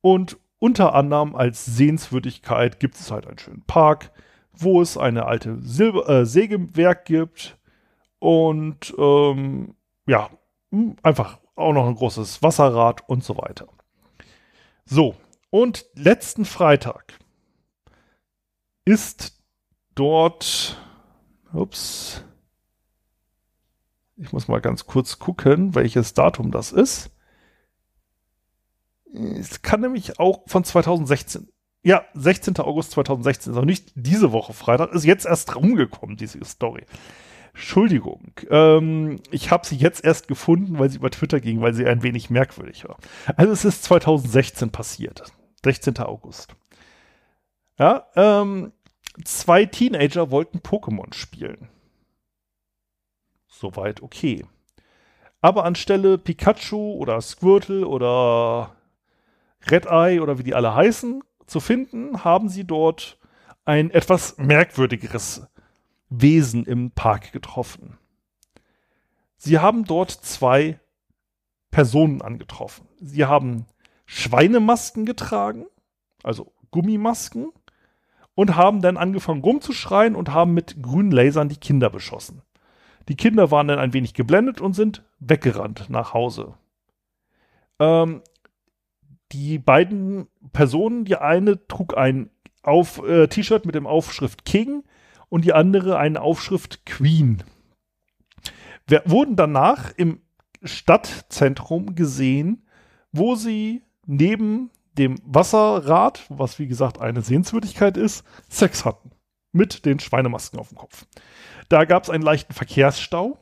[0.01, 4.13] Und unter anderem als Sehenswürdigkeit gibt es halt einen schönen Park,
[4.53, 7.59] wo es eine alte Silber äh, Sägewerk gibt.
[8.21, 9.75] Und ähm,
[10.07, 10.31] ja,
[11.03, 13.69] einfach auch noch ein großes Wasserrad und so weiter.
[14.85, 15.15] So,
[15.51, 17.19] und letzten Freitag
[18.85, 19.39] ist
[19.95, 20.81] dort,
[21.53, 22.25] ups,
[24.17, 27.11] ich muss mal ganz kurz gucken, welches Datum das ist.
[29.13, 31.49] Es kann nämlich auch von 2016.
[31.85, 32.59] Ja, 16.
[32.59, 36.87] August 2016, also nicht diese Woche Freitag, ist jetzt erst rumgekommen, diese Story.
[37.55, 41.87] Entschuldigung, ähm, ich habe sie jetzt erst gefunden, weil sie über Twitter ging, weil sie
[41.87, 42.97] ein wenig merkwürdig war.
[43.37, 45.25] Also es ist 2016 passiert,
[45.63, 45.99] 16.
[45.99, 46.55] August.
[47.79, 48.73] Ja, ähm,
[49.25, 51.69] zwei Teenager wollten Pokémon spielen.
[53.49, 54.45] Soweit okay.
[55.41, 58.77] Aber anstelle Pikachu oder Squirtle oder
[59.71, 63.19] Red Eye oder wie die alle heißen zu finden, haben sie dort
[63.65, 65.47] ein etwas merkwürdigeres
[66.21, 67.99] Wesen im Park getroffen.
[69.37, 70.79] Sie haben dort zwei
[71.71, 72.87] Personen angetroffen.
[73.01, 73.67] Sie haben
[74.05, 75.67] Schweinemasken getragen,
[76.23, 77.53] also Gummimasken,
[78.35, 82.43] und haben dann angefangen rumzuschreien und haben mit grünen Lasern die Kinder beschossen.
[83.09, 86.55] Die Kinder waren dann ein wenig geblendet und sind weggerannt nach Hause.
[87.79, 88.23] Ähm,
[89.33, 92.31] die beiden Personen, die eine trug ein
[92.65, 94.85] äh, T-Shirt mit dem Aufschrift King,
[95.33, 97.43] und die andere eine Aufschrift Queen.
[98.87, 100.21] Wir wurden danach im
[100.63, 102.69] Stadtzentrum gesehen,
[103.13, 104.69] wo sie neben
[104.99, 109.11] dem Wasserrad, was wie gesagt eine Sehenswürdigkeit ist, Sex hatten.
[109.53, 111.07] Mit den Schweinemasken auf dem Kopf.
[111.71, 113.39] Da gab es einen leichten Verkehrsstau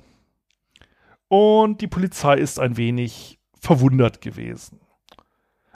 [1.27, 4.79] und die Polizei ist ein wenig verwundert gewesen.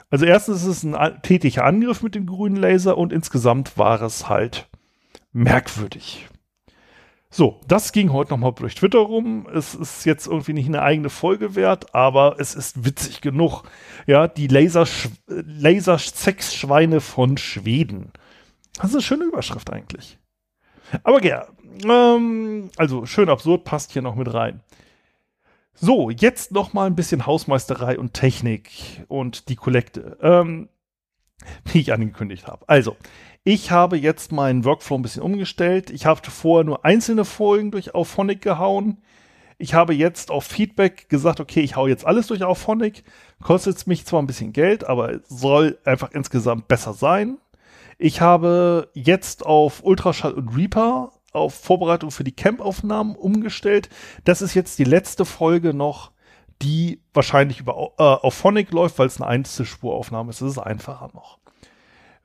[0.09, 4.29] Also erstens ist es ein tätiger Angriff mit dem grünen Laser und insgesamt war es
[4.29, 4.69] halt
[5.35, 6.27] merkwürdig.
[7.29, 9.45] So, das ging heute nochmal durch Twitter rum.
[9.53, 13.63] Es ist jetzt irgendwie nicht eine eigene Folge wert, aber es ist witzig genug.
[14.07, 18.13] Ja, die Laser-Sex-Schweine von Schweden.
[18.75, 20.17] Das ist eine schöne Überschrift eigentlich.
[21.03, 21.47] Aber ja,
[21.83, 24.61] ähm, also schön absurd passt hier noch mit rein.
[25.73, 30.69] So, jetzt noch mal ein bisschen Hausmeisterei und Technik und die Kollekte, ähm,
[31.65, 32.63] wie ich angekündigt habe.
[32.69, 32.95] Also,
[33.47, 35.91] ich habe jetzt meinen Workflow ein bisschen umgestellt.
[35.91, 38.97] Ich habe vorher nur einzelne Folgen durch Auphonic gehauen.
[39.59, 43.03] Ich habe jetzt auf Feedback gesagt, okay, ich hau jetzt alles durch Auphonic.
[43.43, 47.37] Kostet mich zwar ein bisschen Geld, aber soll einfach insgesamt besser sein.
[47.99, 53.89] Ich habe jetzt auf Ultraschall und Reaper auf Vorbereitung für die Camp-Aufnahmen umgestellt.
[54.23, 56.11] Das ist jetzt die letzte Folge noch,
[56.63, 60.41] die wahrscheinlich über äh, Auphonic läuft, weil es eine Einzelspuraufnahme ist.
[60.41, 61.37] Das ist einfacher noch.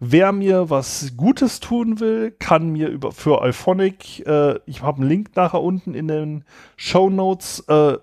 [0.03, 5.11] Wer mir was Gutes tun will, kann mir über für Euphonic, äh, ich habe einen
[5.11, 6.45] Link nachher unten in den
[6.79, 7.99] Show Notes, äh,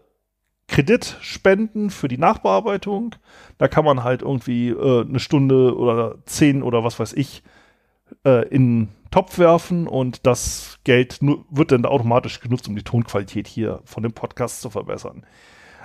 [0.68, 3.16] Kredit spenden für die Nachbearbeitung.
[3.58, 7.42] Da kann man halt irgendwie äh, eine Stunde oder zehn oder was weiß ich
[8.24, 11.18] äh, in den Topf werfen und das Geld
[11.50, 15.26] wird dann automatisch genutzt, um die Tonqualität hier von dem Podcast zu verbessern.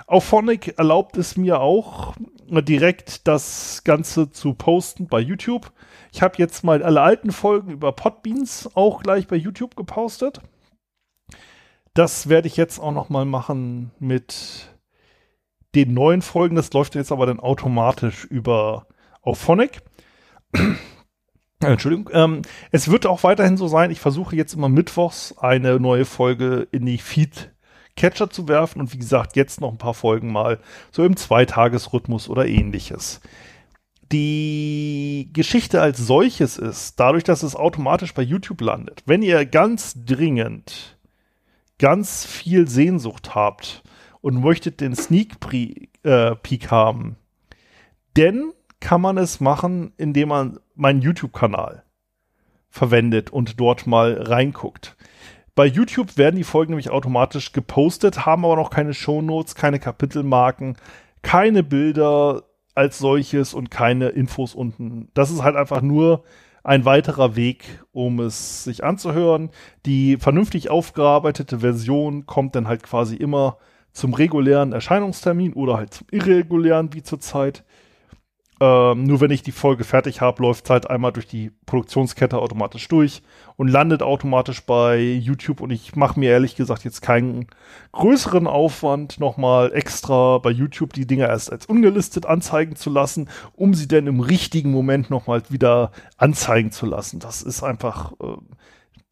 [0.05, 2.13] Auphonic erlaubt es mir auch,
[2.47, 5.71] direkt das Ganze zu posten bei YouTube.
[6.13, 10.41] Ich habe jetzt mal alle alten Folgen über Podbeans auch gleich bei YouTube gepostet.
[11.95, 14.69] Das werde ich jetzt auch noch mal machen mit
[15.73, 16.55] den neuen Folgen.
[16.55, 18.85] Das läuft jetzt aber dann automatisch über
[19.23, 19.81] Auphonic.
[21.59, 22.11] Entschuldigung.
[22.13, 26.67] Ähm, es wird auch weiterhin so sein, ich versuche jetzt immer mittwochs eine neue Folge
[26.71, 27.51] in die Feed
[27.95, 30.59] Catcher zu werfen und wie gesagt, jetzt noch ein paar Folgen mal
[30.91, 33.19] so im Zweitagesrhythmus oder ähnliches.
[34.11, 39.95] Die Geschichte als solches ist, dadurch, dass es automatisch bei YouTube landet, wenn ihr ganz
[40.05, 40.97] dringend
[41.79, 43.83] ganz viel Sehnsucht habt
[44.21, 45.35] und möchtet den Sneak
[46.03, 47.17] äh, Peek haben,
[48.15, 51.83] denn kann man es machen, indem man meinen YouTube-Kanal
[52.69, 54.95] verwendet und dort mal reinguckt.
[55.55, 60.77] Bei YouTube werden die Folgen nämlich automatisch gepostet, haben aber noch keine Shownotes, keine Kapitelmarken,
[61.21, 62.43] keine Bilder
[62.75, 65.09] als solches und keine Infos unten.
[65.13, 66.23] Das ist halt einfach nur
[66.63, 69.49] ein weiterer Weg, um es sich anzuhören.
[69.85, 73.57] Die vernünftig aufgearbeitete Version kommt dann halt quasi immer
[73.91, 77.63] zum regulären Erscheinungstermin oder halt zum irregulären wie zurzeit.
[78.63, 82.37] Ähm, nur wenn ich die Folge fertig habe, läuft es halt einmal durch die Produktionskette
[82.37, 83.21] automatisch durch
[83.57, 85.59] und landet automatisch bei YouTube.
[85.59, 87.47] Und ich mache mir ehrlich gesagt jetzt keinen
[87.91, 93.73] größeren Aufwand, nochmal extra bei YouTube die Dinger erst als ungelistet anzeigen zu lassen, um
[93.73, 97.19] sie dann im richtigen Moment nochmal wieder anzeigen zu lassen.
[97.19, 98.37] Das ist einfach äh,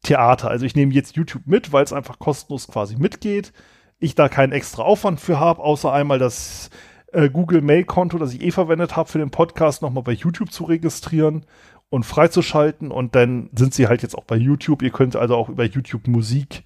[0.02, 0.48] Theater.
[0.48, 3.52] Also ich nehme jetzt YouTube mit, weil es einfach kostenlos quasi mitgeht.
[3.98, 6.70] Ich da keinen extra Aufwand für habe, außer einmal das
[7.12, 10.64] äh, Google Mail-Konto, das ich eh verwendet habe für den Podcast, nochmal bei YouTube zu
[10.64, 11.44] registrieren
[11.90, 12.90] und freizuschalten.
[12.90, 14.82] Und dann sind sie halt jetzt auch bei YouTube.
[14.82, 16.64] Ihr könnt also auch über YouTube Musik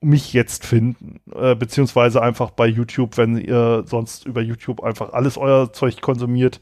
[0.00, 1.20] mich jetzt finden.
[1.34, 6.60] Äh, beziehungsweise einfach bei YouTube, wenn ihr sonst über YouTube einfach alles euer Zeug konsumiert.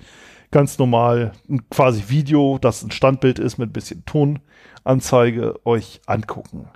[0.51, 1.33] Ganz normal
[1.71, 6.69] quasi Video, das ein Standbild ist mit ein bisschen Tonanzeige, euch angucken.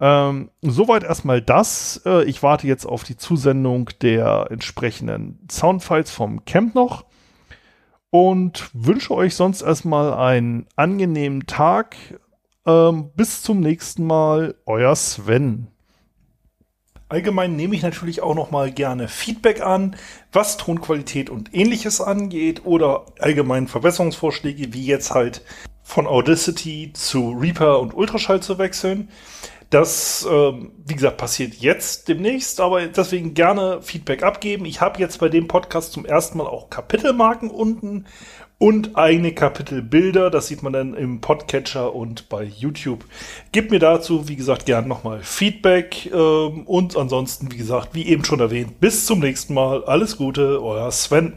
[0.00, 2.00] Ähm, soweit erstmal das.
[2.06, 7.04] Äh, ich warte jetzt auf die Zusendung der entsprechenden Soundfiles vom Camp noch
[8.10, 11.96] und wünsche euch sonst erstmal einen angenehmen Tag.
[12.66, 15.68] Ähm, bis zum nächsten Mal, euer Sven.
[17.08, 19.96] Allgemein nehme ich natürlich auch noch mal gerne Feedback an,
[20.32, 25.42] was Tonqualität und ähnliches angeht oder allgemein Verbesserungsvorschläge, wie jetzt halt
[25.82, 29.08] von Audacity zu Reaper und Ultraschall zu wechseln.
[29.70, 34.64] Das, ähm, wie gesagt, passiert jetzt demnächst, aber deswegen gerne Feedback abgeben.
[34.64, 38.06] Ich habe jetzt bei dem Podcast zum ersten Mal auch Kapitelmarken unten
[38.58, 40.28] und eigene Kapitelbilder.
[40.28, 43.04] Das sieht man dann im Podcatcher und bei YouTube.
[43.52, 48.24] Gebt mir dazu, wie gesagt, gerne nochmal Feedback ähm, und ansonsten, wie gesagt, wie eben
[48.24, 49.84] schon erwähnt, bis zum nächsten Mal.
[49.84, 51.32] Alles Gute, euer Sven.